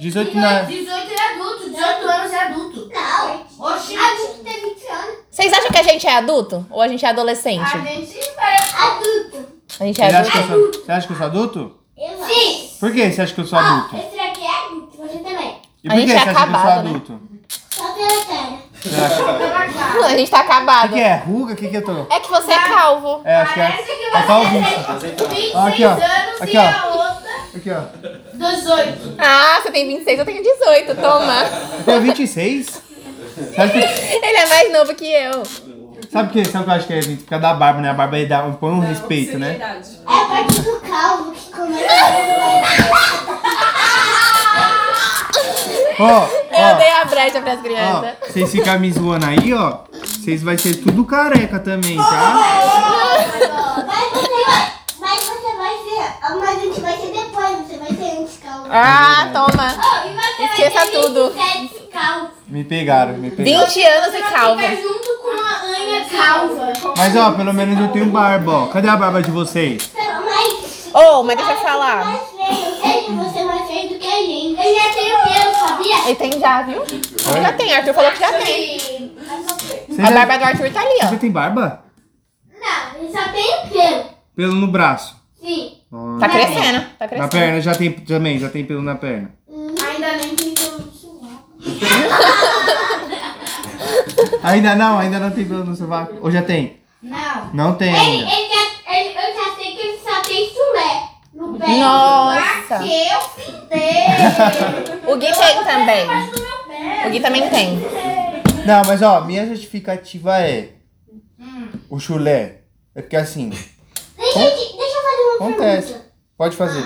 18 0.00 0.34
na. 0.36 0.62
18 0.62 1.12
é 1.12 1.34
adulto, 1.34 1.70
18 1.70 2.08
anos 2.08 2.32
é 2.32 2.40
adulto. 2.40 2.88
Não. 2.92 3.33
Oxi. 3.66 3.96
Adulto 3.96 4.44
tem 4.44 4.52
20 4.52 4.86
anos. 4.88 5.14
Vocês 5.30 5.52
acham 5.52 5.70
que 5.70 5.78
a 5.78 5.82
gente 5.82 6.06
é 6.06 6.16
adulto? 6.16 6.66
Ou 6.70 6.82
a 6.82 6.88
gente 6.88 7.04
é 7.04 7.08
adolescente? 7.08 7.62
A 7.64 7.78
gente 7.78 8.18
vai. 8.36 8.56
Adulto. 8.88 9.46
A 9.80 9.84
gente 9.84 9.96
Você 9.96 10.02
é 10.02 10.06
acha, 10.16 10.30
que 10.30 10.36
eu 10.38 10.42
adulto? 10.44 10.74
sou, 10.74 10.84
você 10.84 10.92
acha 10.92 11.06
que 11.06 11.12
eu 11.12 11.16
sou 11.16 11.26
adulto? 11.26 11.76
Sim. 12.26 12.70
Por 12.78 12.92
que 12.92 13.10
você 13.10 13.22
acha 13.22 13.34
que 13.34 13.40
eu 13.40 13.46
sou 13.46 13.58
adulto? 13.58 13.96
Esse 13.96 14.16
daqui 14.16 14.44
é 14.44 14.66
adulto, 14.66 14.96
você 14.98 15.18
também. 15.18 15.56
E 15.82 15.88
A 15.88 15.92
por 15.92 16.00
que 16.00 16.00
gente 16.00 16.10
você 16.10 16.14
é 16.14 16.18
acha 16.18 16.24
que 16.24 16.30
eu 16.30 16.34
sou 16.34 16.42
acabado, 16.42 16.82
né? 16.84 16.90
adulto? 16.90 17.20
Só 17.70 17.84
pela 17.92 18.24
cara. 18.26 18.64
A 20.04 20.16
gente 20.16 20.30
tá 20.30 20.36
O 20.38 20.40
acabado. 20.42 20.88
que, 20.88 20.94
que 20.94 21.00
é? 21.00 21.14
Ruga? 21.16 21.52
O 21.54 21.56
que, 21.56 21.68
que 21.68 21.76
eu 21.76 21.84
tô? 21.84 22.06
É 22.14 22.20
que 22.20 22.28
você 22.30 22.52
é 22.52 22.58
calvo. 22.58 23.22
É, 23.24 23.36
acho 23.36 23.54
que 23.54 23.60
é. 23.60 23.64
Parece 23.66 23.84
que 23.84 23.92
É 23.92 24.20
você 24.20 24.26
calvície. 24.26 25.14
tem 25.16 25.26
26 25.26 25.54
Ó, 25.54 25.66
aqui, 25.66 25.84
ó. 25.84 25.90
anos 25.90 26.42
Aqui, 26.42 26.54
e 26.54 26.58
ó. 26.58 26.62
a 26.62 26.86
outra 26.88 27.14
Aqui, 27.56 27.70
ó. 27.70 27.80
18. 28.34 29.14
Ah, 29.18 29.60
você 29.62 29.70
tem 29.70 29.86
26, 29.88 30.18
eu 30.18 30.24
tenho 30.26 30.42
18. 30.42 30.94
Toma. 30.96 31.34
Eu 31.78 31.84
tenho 31.84 32.00
26. 32.02 32.82
Sabe 33.56 33.72
que, 33.72 33.78
Ele 33.78 34.36
é 34.36 34.46
mais 34.46 34.72
novo 34.72 34.94
que 34.94 35.06
eu. 35.06 35.42
sabe 36.12 36.32
que, 36.32 36.44
sabe 36.44 36.62
o 36.62 36.66
que 36.66 36.70
eu 36.70 36.74
acho 36.74 36.86
que 36.86 36.92
é 36.92 37.00
20? 37.00 37.20
Por 37.22 37.28
causa 37.30 37.42
da 37.42 37.54
barba, 37.54 37.80
né? 37.80 37.90
A 37.90 37.94
barba 37.94 38.16
aí 38.16 38.26
dá, 38.26 38.42
põe 38.42 38.70
um 38.72 38.80
respeito, 38.80 39.38
né? 39.38 39.58
É 39.60 39.64
a 40.06 40.24
parte 40.26 40.60
do 40.60 40.80
calvo 40.80 41.32
que 41.32 41.50
começa 41.50 41.94
Ó, 45.98 46.26
Eu 46.26 46.76
dei 46.76 46.90
ó. 46.92 47.02
a 47.02 47.04
brecha 47.04 47.40
pras 47.40 47.58
Ó, 47.58 47.62
crianças. 47.62 48.14
vocês 48.28 48.50
ficam 48.50 48.78
me 48.80 48.90
zoando 48.92 49.26
aí, 49.26 49.54
ó. 49.54 49.78
Vocês 50.02 50.42
vai 50.42 50.58
ser 50.58 50.74
tudo 50.76 51.04
careca 51.04 51.58
também, 51.60 51.96
tá? 51.96 52.34
Mas 53.86 54.10
você 54.12 54.44
vai. 54.44 54.72
Mas 55.00 55.24
você 55.24 55.56
vai 55.56 55.74
ser. 55.76 56.36
Mas 56.36 56.48
a 56.48 56.60
gente 56.60 56.80
vai 56.80 56.96
ser 56.96 57.06
depois, 57.12 57.58
você 57.58 57.76
vai 57.78 57.88
ser 57.88 58.18
antes 58.20 58.38
calvo. 58.42 58.66
Ah, 58.70 59.28
toma. 59.32 59.74
Oh, 59.76 60.08
e 60.08 60.14
você 60.14 60.44
Esqueça 60.44 60.86
ter 60.86 61.00
tudo. 61.00 61.30
27 61.32 61.88
calvo. 61.92 62.30
Me 62.54 62.62
pegaram, 62.62 63.14
me 63.14 63.32
pegaram. 63.32 63.66
20 63.66 63.82
anos 63.82 64.14
e 64.14 64.22
calvo. 64.22 64.60
Fica 64.62 64.76
junto 64.80 65.18
com 65.20 65.30
a 65.30 65.60
Anha 65.64 66.04
calva. 66.08 66.72
Mas 66.96 67.16
ó, 67.16 67.32
pelo 67.32 67.52
menos 67.52 67.80
eu 67.80 67.88
tenho 67.88 68.06
barba, 68.06 68.52
ó. 68.52 68.66
Cadê 68.68 68.86
a 68.88 68.96
barba 68.96 69.20
de 69.20 69.32
vocês? 69.32 69.90
Ô, 70.94 71.24
mas 71.24 71.36
deixa 71.36 71.50
eu 71.50 71.56
falar. 71.56 72.04
Você 72.14 73.38
é 73.40 73.44
mais 73.44 73.66
feio 73.66 73.88
do 73.88 73.98
que 73.98 74.06
a 74.06 74.16
gente. 74.20 74.56
Eu 74.64 74.72
já 74.72 74.94
tenho 74.94 75.16
pelo, 75.24 75.54
sabia? 75.56 76.04
Ele 76.06 76.14
tem 76.14 76.38
já, 76.38 76.62
viu? 76.62 76.82
Já 77.42 77.52
tem, 77.54 77.74
Arthur 77.74 77.92
falou 77.94 78.12
que 78.12 78.20
já 78.20 78.32
tem. 78.34 78.78
Você 79.88 80.00
A 80.00 80.04
já- 80.04 80.10
barba 80.12 80.38
do 80.38 80.44
Arthur 80.44 80.70
tá 80.72 80.80
ali, 80.80 80.98
Você 81.08 81.14
ó. 81.16 81.18
tem 81.18 81.30
barba? 81.32 81.82
Não, 82.60 83.02
eu 83.02 83.10
só 83.10 83.32
tenho 83.32 83.68
pelo. 83.68 84.04
Pelo 84.36 84.54
no 84.54 84.68
braço. 84.68 85.16
Sim. 85.44 85.78
Ó. 85.92 86.18
Tá 86.20 86.28
crescendo, 86.28 86.80
tá 86.98 87.00
Na 87.00 87.08
crescendo. 87.08 87.30
perna 87.30 87.60
já 87.60 87.74
tem 87.74 87.90
também, 87.92 88.38
já 88.38 88.48
tem 88.48 88.64
pelo 88.64 88.80
na 88.80 88.94
perna. 88.94 89.32
Ainda 89.50 90.12
nem 90.18 90.36
tem 90.36 90.54
pelo 90.54 90.78
no 90.78 90.92
celular. 90.92 91.42
Ainda 94.44 94.74
não, 94.74 94.98
ainda 94.98 95.18
não 95.18 95.30
tem 95.30 95.44
pelo 95.46 95.64
no 95.64 95.74
sovaco. 95.74 96.16
Ou 96.20 96.30
já 96.30 96.42
tem? 96.42 96.80
Não. 97.02 97.50
Não 97.54 97.74
tem 97.76 97.88
Ele, 97.88 97.98
ainda. 97.98 98.30
ele 98.32 98.48
já, 98.48 98.94
ele, 98.96 99.08
eu 99.08 99.34
já 99.44 99.54
sei 99.56 99.72
que 99.76 99.80
ele 99.80 99.98
só 99.98 100.22
tem 100.22 100.48
chulé 100.48 101.08
no 101.34 101.58
pé. 101.58 101.66
Nossa. 101.78 102.78
Que 102.78 103.08
eu 103.08 103.20
fidei. 103.20 104.04
O 105.06 105.16
Gui 105.16 105.26
tem 105.32 105.64
também. 105.64 106.06
O 107.06 107.10
Gui 107.10 107.20
também 107.20 107.48
tem. 107.50 107.78
Não, 108.66 108.82
mas 108.86 109.02
ó, 109.02 109.20
minha 109.22 109.46
justificativa 109.46 110.38
é. 110.40 110.70
O 111.90 111.98
chulé. 111.98 112.60
É 112.94 113.02
porque 113.02 113.16
assim, 113.16 113.50
Deixa, 113.50 114.38
eu 114.38 114.44
deixa 114.50 114.96
eu 114.96 115.02
fazer 115.02 115.22
uma 115.22 115.34
acontece. 115.36 115.86
pergunta. 115.88 116.10
Pode 116.38 116.56
fazer. 116.56 116.84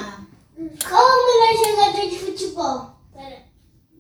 Qual 0.88 1.00
é 1.00 1.14
o 1.14 1.26
melhor 1.26 1.64
jogador 1.76 2.08
de 2.10 2.18
futebol? 2.18 2.90
Pera. 3.14 3.36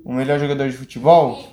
O 0.04 0.12
melhor 0.12 0.38
jogador 0.40 0.68
de 0.70 0.76
futebol 0.76 1.44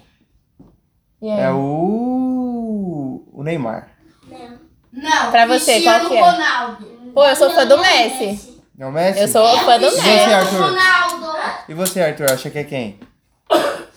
E 1.21 1.29
é 1.29 1.47
aí? 1.47 1.53
o. 1.53 3.23
O 3.33 3.43
Neymar. 3.43 3.87
Não. 4.29 4.59
Não. 4.93 5.31
Pra 5.31 5.45
você, 5.45 5.81
qual 5.81 5.99
Cristiano 5.99 6.09
que 6.09 6.15
é? 6.17 6.21
Ronaldo. 6.21 6.85
Pô, 7.13 7.25
eu 7.25 7.35
sou 7.35 7.49
fã 7.49 7.65
do 7.65 7.75
é 7.75 7.77
Messi. 8.09 8.61
É 8.77 8.85
o 8.85 8.91
Messi? 8.91 9.19
Eu 9.21 9.27
sou 9.27 9.57
fã 9.59 9.77
do 9.79 9.85
E 9.85 9.91
você, 9.91 10.01
Messi. 10.01 10.33
Arthur? 10.33 10.61
Ronaldo. 10.61 11.37
E 11.69 11.73
você, 11.73 12.01
Arthur, 12.01 12.31
acha 12.31 12.49
que 12.49 12.59
é 12.59 12.63
quem? 12.63 12.99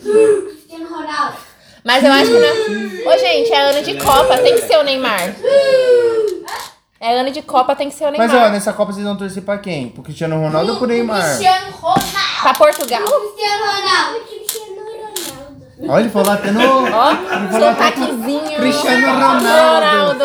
Cristiano 0.00 0.88
Ronaldo. 0.88 1.36
Mas 1.84 2.04
eu 2.04 2.12
acho 2.12 2.26
que 2.26 2.38
não. 2.38 3.12
Ô, 3.12 3.18
gente, 3.18 3.52
é 3.52 3.60
ano 3.70 3.82
de 3.82 3.94
Copa, 4.04 4.38
tem 4.38 4.54
que 4.54 4.62
ser 4.66 4.76
o 4.78 4.82
Neymar. 4.82 5.34
É 7.00 7.14
ano 7.20 7.30
de 7.30 7.42
Copa, 7.42 7.76
tem 7.76 7.88
que 7.88 7.94
ser 7.94 8.04
o 8.04 8.16
Mas 8.16 8.30
ó, 8.30 8.34
Neymar. 8.34 8.52
nessa 8.52 8.72
Copa 8.72 8.92
vocês 8.92 9.04
vão 9.06 9.16
torcer 9.16 9.42
pra 9.42 9.58
quem? 9.58 9.88
Pro 9.90 10.02
Cristiano 10.02 10.40
Ronaldo 10.40 10.72
ou 10.72 10.78
pro 10.78 10.86
Neymar? 10.88 11.22
Cristiano 11.24 11.70
Ronaldo. 11.72 12.04
Pra 12.42 12.54
Portugal? 12.54 13.02
Cristiano 13.02 13.64
Ronaldo. 13.64 14.37
Cristiano 15.78 15.86
Ronaldo. 15.86 15.92
Olha, 15.92 16.00
ele 16.02 16.10
falou 16.10 16.32
até 16.32 16.50
no. 16.50 16.60
Ó, 16.60 17.10
Ele 17.12 17.48
falou 17.52 17.68
até 17.68 17.92
com 17.92 18.00
sotaquezinho. 18.00 18.56
Cristiano 18.56 19.06
Ronaldo. 19.06 20.18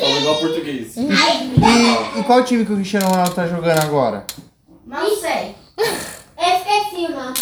Fala 0.00 0.18
igual 0.20 0.36
português. 0.36 0.96
E, 0.96 2.20
e 2.20 2.22
qual 2.24 2.44
time 2.44 2.64
que 2.64 2.72
o 2.72 2.76
Cristiano 2.76 3.08
Ronaldo 3.08 3.34
tá 3.34 3.46
jogando 3.46 3.78
agora? 3.82 4.24
Não 4.86 5.16
sei. 5.16 5.54
Eu 5.78 5.84
esqueci 6.56 7.06
o 7.06 7.10
nome. 7.16 7.34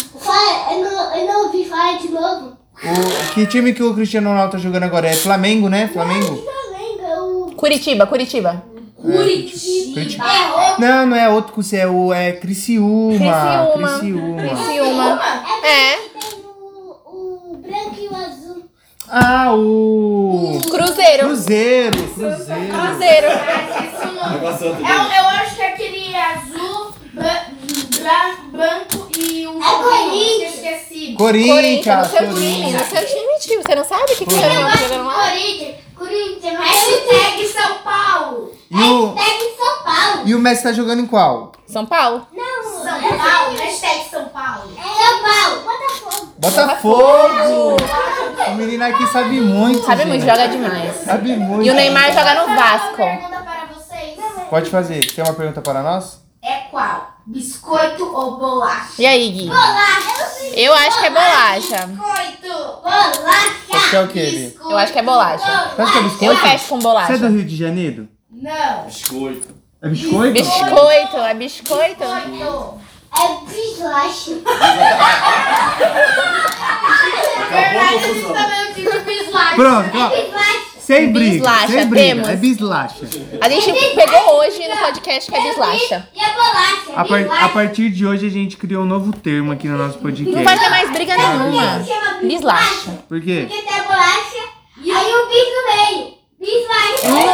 Eu, 0.71 0.83
não, 0.83 1.15
eu 1.15 1.27
não 1.27 1.45
ouvi 1.45 1.65
falar 1.65 1.97
de 1.97 2.09
novo. 2.09 2.57
O, 2.83 3.33
que 3.33 3.45
time 3.47 3.73
que 3.73 3.83
o 3.83 3.93
Cristiano 3.93 4.29
Ronaldo 4.29 4.51
tá 4.53 4.57
jogando 4.57 4.83
agora? 4.83 5.07
É 5.07 5.13
Flamengo, 5.13 5.67
né? 5.69 5.87
Flamengo? 5.91 6.37
Flamengo. 6.37 7.55
Curitiba, 7.55 8.05
Curitiba. 8.05 8.63
Curitiba. 9.11 10.25
É 10.25 10.51
outro. 10.51 10.81
Não, 10.81 11.05
não 11.07 11.15
é 11.17 11.29
outro 11.29 11.53
que 11.63 11.75
é 11.75 11.87
o 11.87 12.13
é 12.13 12.33
Criciúma. 12.33 13.17
Criciúma. 13.17 13.99
Criciúma. 13.99 14.41
Criciúma. 14.55 15.21
É. 15.63 15.95
Tem 15.95 16.39
o, 16.43 16.97
o 17.05 17.57
branco 17.61 17.95
e 17.99 18.07
o 18.07 18.15
azul. 18.15 18.63
Ah, 19.09 19.53
o 19.55 20.59
Cruzeiro. 20.69 21.27
Cruzeiro, 21.27 21.97
Cruzeiro. 21.97 22.73
Cruzeiro. 22.73 23.27
Outro 24.43 24.65
Eu, 24.67 24.75
eu 24.75 25.27
acho 25.29 25.55
que 25.55 25.61
é 25.61 25.67
aquele 25.73 26.15
azul, 26.15 26.91
bra- 27.13 27.45
bra- 27.99 28.35
branco 28.51 29.07
e 29.17 29.47
o. 29.47 29.57
É 29.61 29.83
Corinthians. 29.83 30.53
Esqueci. 30.55 31.13
Corinthians, 31.17 31.55
Corinthians, 31.55 31.97
no 31.99 32.17
seu 32.17 32.33
time. 32.33 32.71
No 32.73 32.79
seu 32.85 33.05
time, 33.05 33.39
tio. 33.39 33.61
Você 33.65 33.75
não 33.75 33.83
sabe 33.85 34.03
o 34.03 34.05
que 34.07 34.25
que 34.25 34.33
você 34.33 34.45
lá? 34.47 34.71
Corinthians. 35.29 35.75
Corinthians. 35.95 36.59
Hashtag 36.59 37.47
São 37.47 37.77
Paulo. 37.83 38.56
E 38.69 38.75
o, 38.75 39.15
em 39.17 39.57
São 39.57 39.83
Paulo. 39.83 40.21
e 40.25 40.35
o 40.35 40.39
Messi 40.39 40.63
tá 40.63 40.73
jogando 40.73 40.99
em 41.01 41.05
qual? 41.07 41.51
São 41.67 41.85
Paulo. 41.85 42.27
Não. 42.33 42.63
São 42.83 42.99
Paulo. 43.17 43.57
Hashtag 43.57 44.09
São 44.09 44.25
Paulo. 44.29 44.71
É 44.77 44.83
São 44.83 45.23
Paulo. 45.23 45.63
Botafogo. 46.37 46.97
Botafogo! 46.97 47.77
O 48.47 48.55
menino 48.55 48.83
aqui 48.85 49.05
sabe 49.07 49.39
muito. 49.41 49.85
Sabe 49.85 50.03
gente. 50.03 50.07
muito, 50.09 50.25
joga 50.25 50.47
demais. 50.47 50.95
Sabe 51.03 51.35
muito. 51.35 51.65
E 51.65 51.69
o 51.69 51.73
Neymar 51.73 52.13
joga 52.13 52.35
no 52.35 52.45
Uma 52.45 52.55
Vasco. 52.55 52.95
pergunta 52.97 53.37
para 53.41 53.65
vocês. 53.73 54.17
Pode 54.49 54.69
fazer. 54.69 55.13
Tem 55.13 55.23
uma 55.23 55.33
pergunta 55.33 55.61
para 55.61 55.81
nós? 55.81 56.21
É 56.43 56.57
qual? 56.71 57.15
biscoito 57.25 58.05
ou 58.05 58.37
bolacha? 58.37 58.93
E 58.99 59.05
aí, 59.05 59.29
Gui? 59.31 59.47
Bolacha! 59.49 60.27
Eu 60.55 60.73
acho 60.73 60.99
que 61.01 61.05
é 61.07 61.09
bolacha. 61.09 61.87
Biscoito! 61.87 62.81
Bolacha! 62.81 63.89
Você 63.89 63.95
é 63.97 64.01
o 64.01 64.07
quê, 64.07 64.21
Bi? 64.25 64.31
Biscoito, 64.47 64.71
Eu 64.71 64.77
acho 64.77 64.93
que 64.93 64.99
é 64.99 65.03
bolacha. 65.03 65.71
Você 65.75 65.81
acha 65.81 65.91
que 65.91 65.97
é 65.97 65.99
Eu 65.99 66.03
biscoito? 66.09 66.41
fecho 66.41 66.65
com 66.69 66.75
Você 66.75 66.87
é 66.87 66.89
bolacha. 66.89 67.17
do 67.17 67.27
Rio 67.27 67.43
de 67.45 67.55
Janeiro? 67.57 68.07
Não. 68.41 68.83
Biscoito. 68.85 69.47
É 69.81 69.89
biscoito? 69.89 70.33
Biscoito, 70.33 71.17
é 71.17 71.33
biscoito? 71.33 72.05
Biscoito. 72.05 72.87
É 73.13 73.51
bislacha. 73.51 74.31
Acabou 77.41 77.81
a 77.81 77.87
confusão. 77.91 78.73
Tipo 78.75 78.99
bislacha. 79.05 79.55
Pronto, 79.55 79.97
ó. 79.97 80.11
Sem 80.79 81.11
briga, 81.11 81.31
Bislacha, 81.33 81.67
sem 81.67 81.87
briga. 81.87 82.05
temos. 82.05 82.29
É 82.29 82.35
bislacha. 82.37 82.95
A 83.41 83.49
gente 83.49 83.73
pegou 83.95 84.39
hoje 84.39 84.67
no 84.69 84.77
podcast 84.77 85.29
que 85.29 85.37
é 85.37 85.41
bislacha. 85.41 86.07
E 86.15 86.21
a 86.23 86.29
bolacha? 86.29 86.93
A, 86.95 87.03
par- 87.05 87.43
a 87.43 87.49
partir 87.49 87.89
de 87.89 88.05
hoje 88.05 88.25
a 88.27 88.29
gente 88.29 88.55
criou 88.55 88.83
um 88.83 88.85
novo 88.85 89.11
termo 89.11 89.51
aqui 89.51 89.67
no 89.67 89.77
nosso 89.77 89.97
Não 89.97 90.03
vai 90.03 90.13
podcast. 90.13 90.59
ter 90.63 90.69
mais 90.69 90.89
briga 90.91 91.17
nenhuma. 91.17 91.85
Bislacha. 92.23 92.91
Por 93.09 93.19
quê? 93.21 93.47
Porque 93.49 93.63
tem 93.63 93.79
a 93.79 93.83
bolacha 93.83 94.47
e 94.81 94.91
aí 94.91 95.13
o 95.13 95.27
bis 95.27 95.45
no 95.53 95.75
meio. 95.97 96.16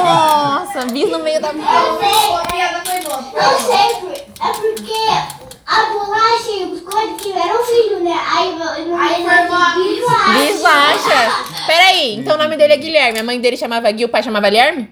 Nossa, 0.03 0.85
bis 0.91 1.09
no 1.09 1.19
meio 1.19 1.41
da 1.41 1.49
Eu 1.49 1.53
sei. 1.99 2.35
A 2.35 2.39
piada 2.51 2.81
foi 2.85 2.99
boa. 3.01 3.25
Eu 3.33 3.59
sei. 3.59 4.23
É 4.41 4.53
porque 4.53 4.93
a 5.65 5.85
bolacha 5.91 6.51
e 6.51 6.63
o 6.63 6.67
biscoito 6.67 7.15
tiveram 7.23 7.63
filho, 7.63 7.99
né? 8.03 8.17
Aí 8.33 8.55
no 8.55 8.95
Aí 8.97 9.23
meio 9.23 9.29
formou 9.29 9.57
a 9.57 10.33
bislacha. 10.33 11.31
Peraí, 11.67 12.15
então 12.15 12.35
o 12.35 12.37
nome 12.37 12.55
dele 12.57 12.73
é 12.73 12.77
Guilherme. 12.77 13.19
A 13.19 13.23
mãe 13.23 13.39
dele 13.39 13.57
chamava 13.57 13.91
Gui, 13.91 14.05
o 14.05 14.09
pai 14.09 14.23
chamava 14.23 14.49
Guilherme? 14.49 14.89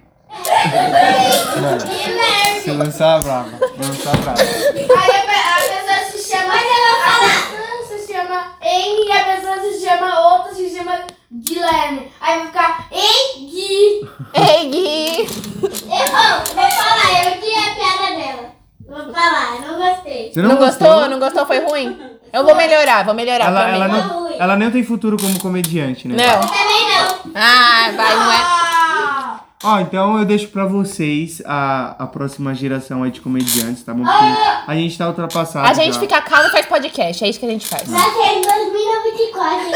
Você 2.62 2.72
lançar 2.72 3.20
brava. 3.22 3.50
Lançar 3.78 4.16
brava. 4.18 4.42
Aí 4.42 4.84
a, 4.84 5.22
pe- 5.22 5.42
a 5.48 5.56
pessoa 5.80 6.12
se 6.12 6.30
chama. 6.32 6.48
Mas 6.48 6.64
ela 6.66 6.94
fala. 7.06 7.28
Se 7.88 8.14
chama 8.14 8.58
N 8.62 9.06
e 9.08 9.12
a 9.12 9.24
pessoa 9.24 9.58
se 9.62 9.86
chama 9.86 10.20
outra, 10.36 10.54
se 10.54 10.70
chama 10.76 11.00
Guilherme. 11.32 12.12
Aí 12.22 12.38
vai 12.40 12.48
ficar 12.48 12.88
Engui. 12.92 13.21
Ei, 14.34 14.70
Gui. 14.70 15.18
Eu 15.22 15.68
vou 15.68 16.70
falar, 16.70 17.26
eu 17.26 17.42
tinha 17.42 17.60
a 17.60 17.76
piada 17.76 18.16
dela. 18.16 18.52
Vou 18.88 19.14
falar, 19.14 19.56
eu 19.56 19.62
não 19.68 19.78
gostei. 19.78 20.32
Você 20.34 20.42
Não 20.42 20.56
gostou? 20.58 21.10
Não 21.10 21.20
gostou? 21.20 21.46
Foi 21.46 21.60
ruim? 21.60 22.00
Eu 22.34 22.44
vou 22.46 22.56
melhorar, 22.56 23.04
vou 23.04 23.14
melhorar. 23.14 23.46
Ela, 23.48 23.62
prometo. 23.64 23.84
ela, 23.84 24.04
não, 24.04 24.32
ela 24.40 24.56
nem 24.56 24.72
tem 24.72 24.84
futuro 24.84 25.18
como 25.20 25.40
comediante, 25.40 26.08
né? 26.08 26.16
Não. 26.16 26.42
Também 26.42 26.88
não. 26.90 27.32
Ah, 27.36 27.92
vai, 27.96 28.16
não 28.16 28.32
é? 28.32 28.36
Ah! 28.38 29.40
Ó, 29.64 29.80
então 29.80 30.18
eu 30.18 30.26
deixo 30.26 30.48
pra 30.48 30.66
vocês 30.66 31.42
a, 31.46 31.96
a 32.00 32.08
próxima 32.08 32.56
geração 32.56 33.04
aí 33.04 33.12
de 33.12 33.22
comediantes, 33.22 33.84
tá 33.84 33.94
bom? 33.94 34.04
Porque 34.04 34.72
a 34.72 34.74
gente 34.74 34.98
tá 34.98 35.08
ultrapassado. 35.08 35.68
A 35.68 35.74
gente 35.74 35.94
já. 35.94 36.00
fica 36.00 36.20
calmo 36.22 36.48
e 36.48 36.52
faz 36.52 36.66
podcast. 36.66 37.24
É 37.24 37.30
isso 37.30 37.40
que 37.40 37.46
a 37.46 37.50
gente 37.50 37.68
faz. 37.68 37.88
Vai 37.88 38.02
ser 38.02 38.38
em 38.38 38.42
2024. 38.42 39.76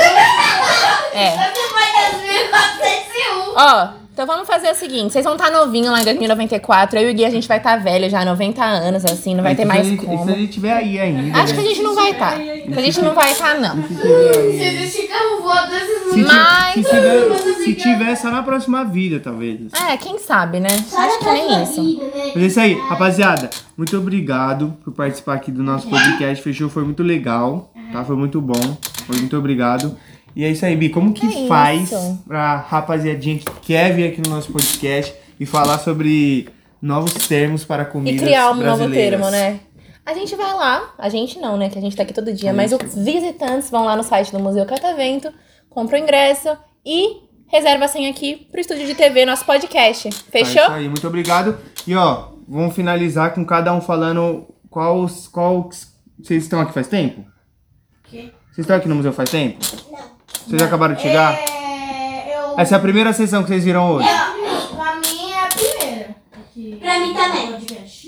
É. 1.14 1.30
Você 1.32 1.74
vai 1.74 2.12
2041. 2.12 3.54
Ó, 3.56 4.05
então 4.16 4.26
vamos 4.26 4.48
fazer 4.48 4.72
o 4.72 4.76
seguinte: 4.76 5.12
vocês 5.12 5.26
vão 5.26 5.36
estar 5.36 5.52
novinho 5.52 5.92
lá 5.92 6.00
em 6.02 6.06
2094. 6.06 6.98
Eu 6.98 7.10
e 7.10 7.12
o 7.12 7.14
Gui, 7.14 7.26
a 7.26 7.30
gente 7.30 7.48
vai 7.48 7.58
estar 7.58 7.76
velho 7.78 8.10
já, 8.10 8.24
90 8.24 8.64
anos, 8.64 9.04
assim, 9.04 9.36
não 9.36 9.44
vai 9.44 9.54
ter 9.56 9.64
se 9.64 9.68
mais 9.68 9.86
gente- 9.86 10.00
Se 10.00 10.06
a 10.06 10.10
como. 10.18 10.30
gente 10.32 10.54
tiver 10.54 10.72
aí 10.74 10.98
ainda. 10.98 11.38
Acho 11.42 11.54
que 11.54 11.60
a 11.60 11.64
gente 11.64 11.82
não 11.84 11.94
vai 11.94 12.12
estar. 12.12 12.34
A 12.34 12.82
gente 12.82 13.02
não 13.02 13.14
vai 13.14 13.32
estar, 13.34 13.60
não. 13.60 13.76
Se 13.84 14.64
existe 14.64 15.04
carro 15.10 15.42
voador, 15.44 15.80
Se, 15.80 16.24
ti- 16.24 16.28
Mas- 16.28 16.74
se 16.76 16.84
tiver, 16.84 17.56
se 17.66 17.74
tiver 17.76 18.16
só 18.16 18.32
na 18.32 18.42
próxima 18.42 18.86
vida, 18.86 19.20
talvez. 19.20 19.60
É, 19.74 19.98
quem 19.98 20.18
sabe, 20.18 20.62
né? 20.62 20.70
Só 20.88 20.98
Acho 21.02 21.20
que 21.20 21.26
nem 21.26 21.64
isso. 21.64 21.84
vida, 21.84 22.04
né? 22.06 22.32
Mas 22.34 22.44
é 22.44 22.48
isso 22.48 22.60
aí, 22.62 22.74
rapaziada. 22.88 23.50
Muito 23.78 23.98
obrigado 23.98 24.74
por 24.84 24.94
participar 24.94 25.34
aqui 25.34 25.52
do 25.52 25.62
nosso 25.62 25.90
podcast. 25.90 26.42
Fechou, 26.42 26.70
foi 26.70 26.84
muito 26.86 27.04
legal, 27.04 27.70
tá? 27.92 28.06
Foi 28.06 28.16
muito 28.16 28.40
bom. 28.40 28.78
Foi 29.06 29.18
muito 29.18 29.36
obrigado. 29.38 29.98
E 30.36 30.44
é 30.44 30.50
isso 30.50 30.66
aí, 30.66 30.76
Bi. 30.76 30.90
Como 30.90 31.14
que 31.14 31.26
É 31.26 31.48
faz 31.48 31.84
isso. 31.92 32.24
pra 32.28 32.58
rapaziadinha 32.58 33.40
que 33.40 33.46
quer 33.62 33.94
vir 33.96 34.08
aqui 34.10 34.22
no 34.22 34.36
nosso 34.36 34.52
podcast 34.52 35.16
e 35.40 35.46
falar 35.46 35.78
sobre 35.80 36.50
novos 36.82 37.14
termos 37.28 37.64
para 37.64 37.84
E 37.84 37.86
comidas 37.86 38.22
criar 38.22 38.52
um 38.52 38.56
novo 38.56 38.90
termo, 38.92 39.30
né? 39.30 39.60
A 40.06 40.14
gente 40.14 40.36
vai 40.36 40.54
lá, 40.54 40.94
a 41.00 41.10
gente 41.10 41.40
não, 41.40 41.58
né? 41.58 41.70
Que 41.70 41.80
a 41.80 41.82
gente 41.82 41.96
tá 41.96 42.04
aqui 42.04 42.14
todo 42.14 42.32
dia, 42.34 42.54
mas 42.54 42.72
os 42.72 42.96
visitantes 42.96 43.72
vão 43.72 43.86
lá 43.86 43.96
no 43.96 44.04
site 44.04 44.32
do 44.32 44.40
Museu 44.40 44.66
Catavento, 44.66 45.34
compram 45.70 46.00
o 46.00 46.04
ingresso 46.04 46.56
e 46.86 47.24
reserva 47.48 47.86
a 47.86 47.88
senha 47.88 48.10
aqui 48.10 48.48
pro 48.52 48.60
estúdio 48.60 48.86
de 48.86 48.94
TV, 48.94 49.26
nosso 49.26 49.46
podcast. 49.46 50.10
Tá, 50.10 50.16
Fechou? 50.30 50.62
isso 50.62 50.72
aí, 50.72 50.88
muito 50.88 51.08
obrigado. 51.08 51.58
E 51.88 51.96
ó, 51.96 52.28
vamos 52.48 52.76
finalizar 52.76 53.34
com 53.34 53.44
cada 53.46 53.74
um 53.74 53.82
falando 53.82 54.46
qual. 54.70 55.08
qual 55.32 55.70
vocês 56.20 56.44
estão 56.44 56.60
aqui 56.60 56.74
faz 56.74 56.88
tempo? 56.88 57.26
Quê? 58.04 58.32
Vocês 58.52 58.60
estão 58.60 58.76
aqui 58.76 58.88
no 58.88 58.96
museu 58.96 59.12
faz 59.12 59.30
tempo? 59.30 59.58
Não. 59.92 60.15
Vocês 60.48 60.62
acabaram 60.62 60.94
de 60.96 61.02
chegar? 61.02 61.34
É, 61.34 62.38
eu. 62.38 62.60
Essa 62.60 62.76
é 62.76 62.78
a 62.78 62.82
primeira 62.82 63.14
sessão 63.14 63.44
que 63.44 63.50
vocês 63.50 63.64
viram 63.64 63.92
hoje. 63.96 64.08
Pra 64.08 64.96
mim 64.96 65.32
é 65.32 65.40
a 65.40 65.48
primeira. 65.48 66.16
Aqui. 66.34 66.78
Pra 66.82 67.00
mim 67.00 67.14
também. 67.14 67.56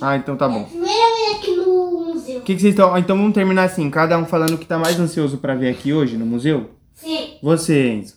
Ah, 0.02 0.16
então 0.16 0.38
tá 0.38 0.48
bom. 0.48 0.64
Primeira 0.66 1.16
vez 1.16 1.38
aqui 1.38 1.52
no 1.56 1.92
museu. 2.14 2.38
O 2.40 2.42
que, 2.42 2.54
que 2.56 2.62
vocês 2.62 2.74
estão. 2.74 2.96
Então 2.98 3.18
vamos 3.18 3.34
terminar 3.34 3.64
assim, 3.64 3.90
cada 3.90 4.18
um 4.18 4.26
falando 4.26 4.54
o 4.54 4.58
que 4.58 4.66
tá 4.66 4.78
mais 4.78 5.00
ansioso 5.00 5.38
pra 5.38 5.56
ver 5.56 5.70
aqui 5.70 5.92
hoje 5.94 6.18
no 6.18 6.26
museu. 6.26 6.72
Sim, 6.94 7.38
Você, 7.44 7.90
Enzo. 7.94 8.16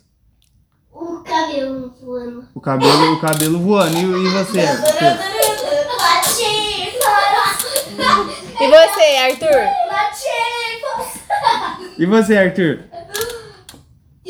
o 0.92 1.22
cabelo 1.22 1.94
voando. 2.02 2.44
O 2.54 2.60
cabelo, 2.60 3.12
o 3.14 3.20
cabelo 3.20 3.58
voando. 3.60 3.96
E, 3.96 4.02
e 4.02 4.28
você? 4.28 4.60
Arthur? 4.60 5.30
E 8.60 8.68
você, 8.68 9.16
Arthur? 9.16 9.80
E 11.98 12.06
você, 12.06 12.36
Arthur? 12.38 12.84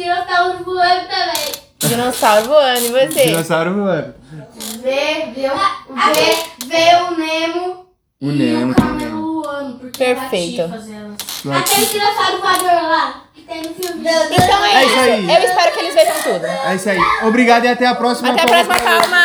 Dinossauro 0.05 0.65
voando 0.65 1.01
também. 1.09 1.53
Dinossauro 1.81 2.45
voando, 2.47 2.81
e 2.81 2.89
você? 2.89 3.27
Dinossauro 3.27 3.75
voando. 3.75 4.15
Vê, 4.83 5.27
vê, 5.35 5.51
o- 5.51 5.95
vê, 5.95 6.67
vê 6.67 6.97
o 6.97 7.17
Nemo. 7.19 7.87
O 8.23 8.27
e 8.31 8.33
Nemo 8.33 8.73
o 8.73 8.75
também. 8.75 8.99
camelo 9.07 9.43
voando. 9.43 9.79
Porque 9.79 9.99
Perfeito. 10.05 10.63
Aquele 10.63 11.87
dinossauro 11.87 12.41
voador 12.41 12.83
lá, 12.91 13.25
que 13.35 13.43
tem 13.43 13.63
no 13.63 13.75
filme. 13.75 14.01
Então 14.01 14.65
é, 14.65 14.75
É 14.75 14.87
isso 14.87 15.01
aí. 15.01 15.31
Eu 15.35 15.43
espero 15.43 15.73
que 15.75 15.79
eles 15.81 15.95
vejam 15.95 16.23
tudo. 16.23 16.47
É 16.47 16.75
isso 16.75 16.89
aí. 16.91 16.99
Obrigado 17.27 17.65
e 17.65 17.69
até 17.69 17.87
a 17.87 17.95
próxima. 17.95 18.31
Até 18.31 18.43
a 18.43 18.47
próxima, 18.47 18.77
calma! 18.79 19.25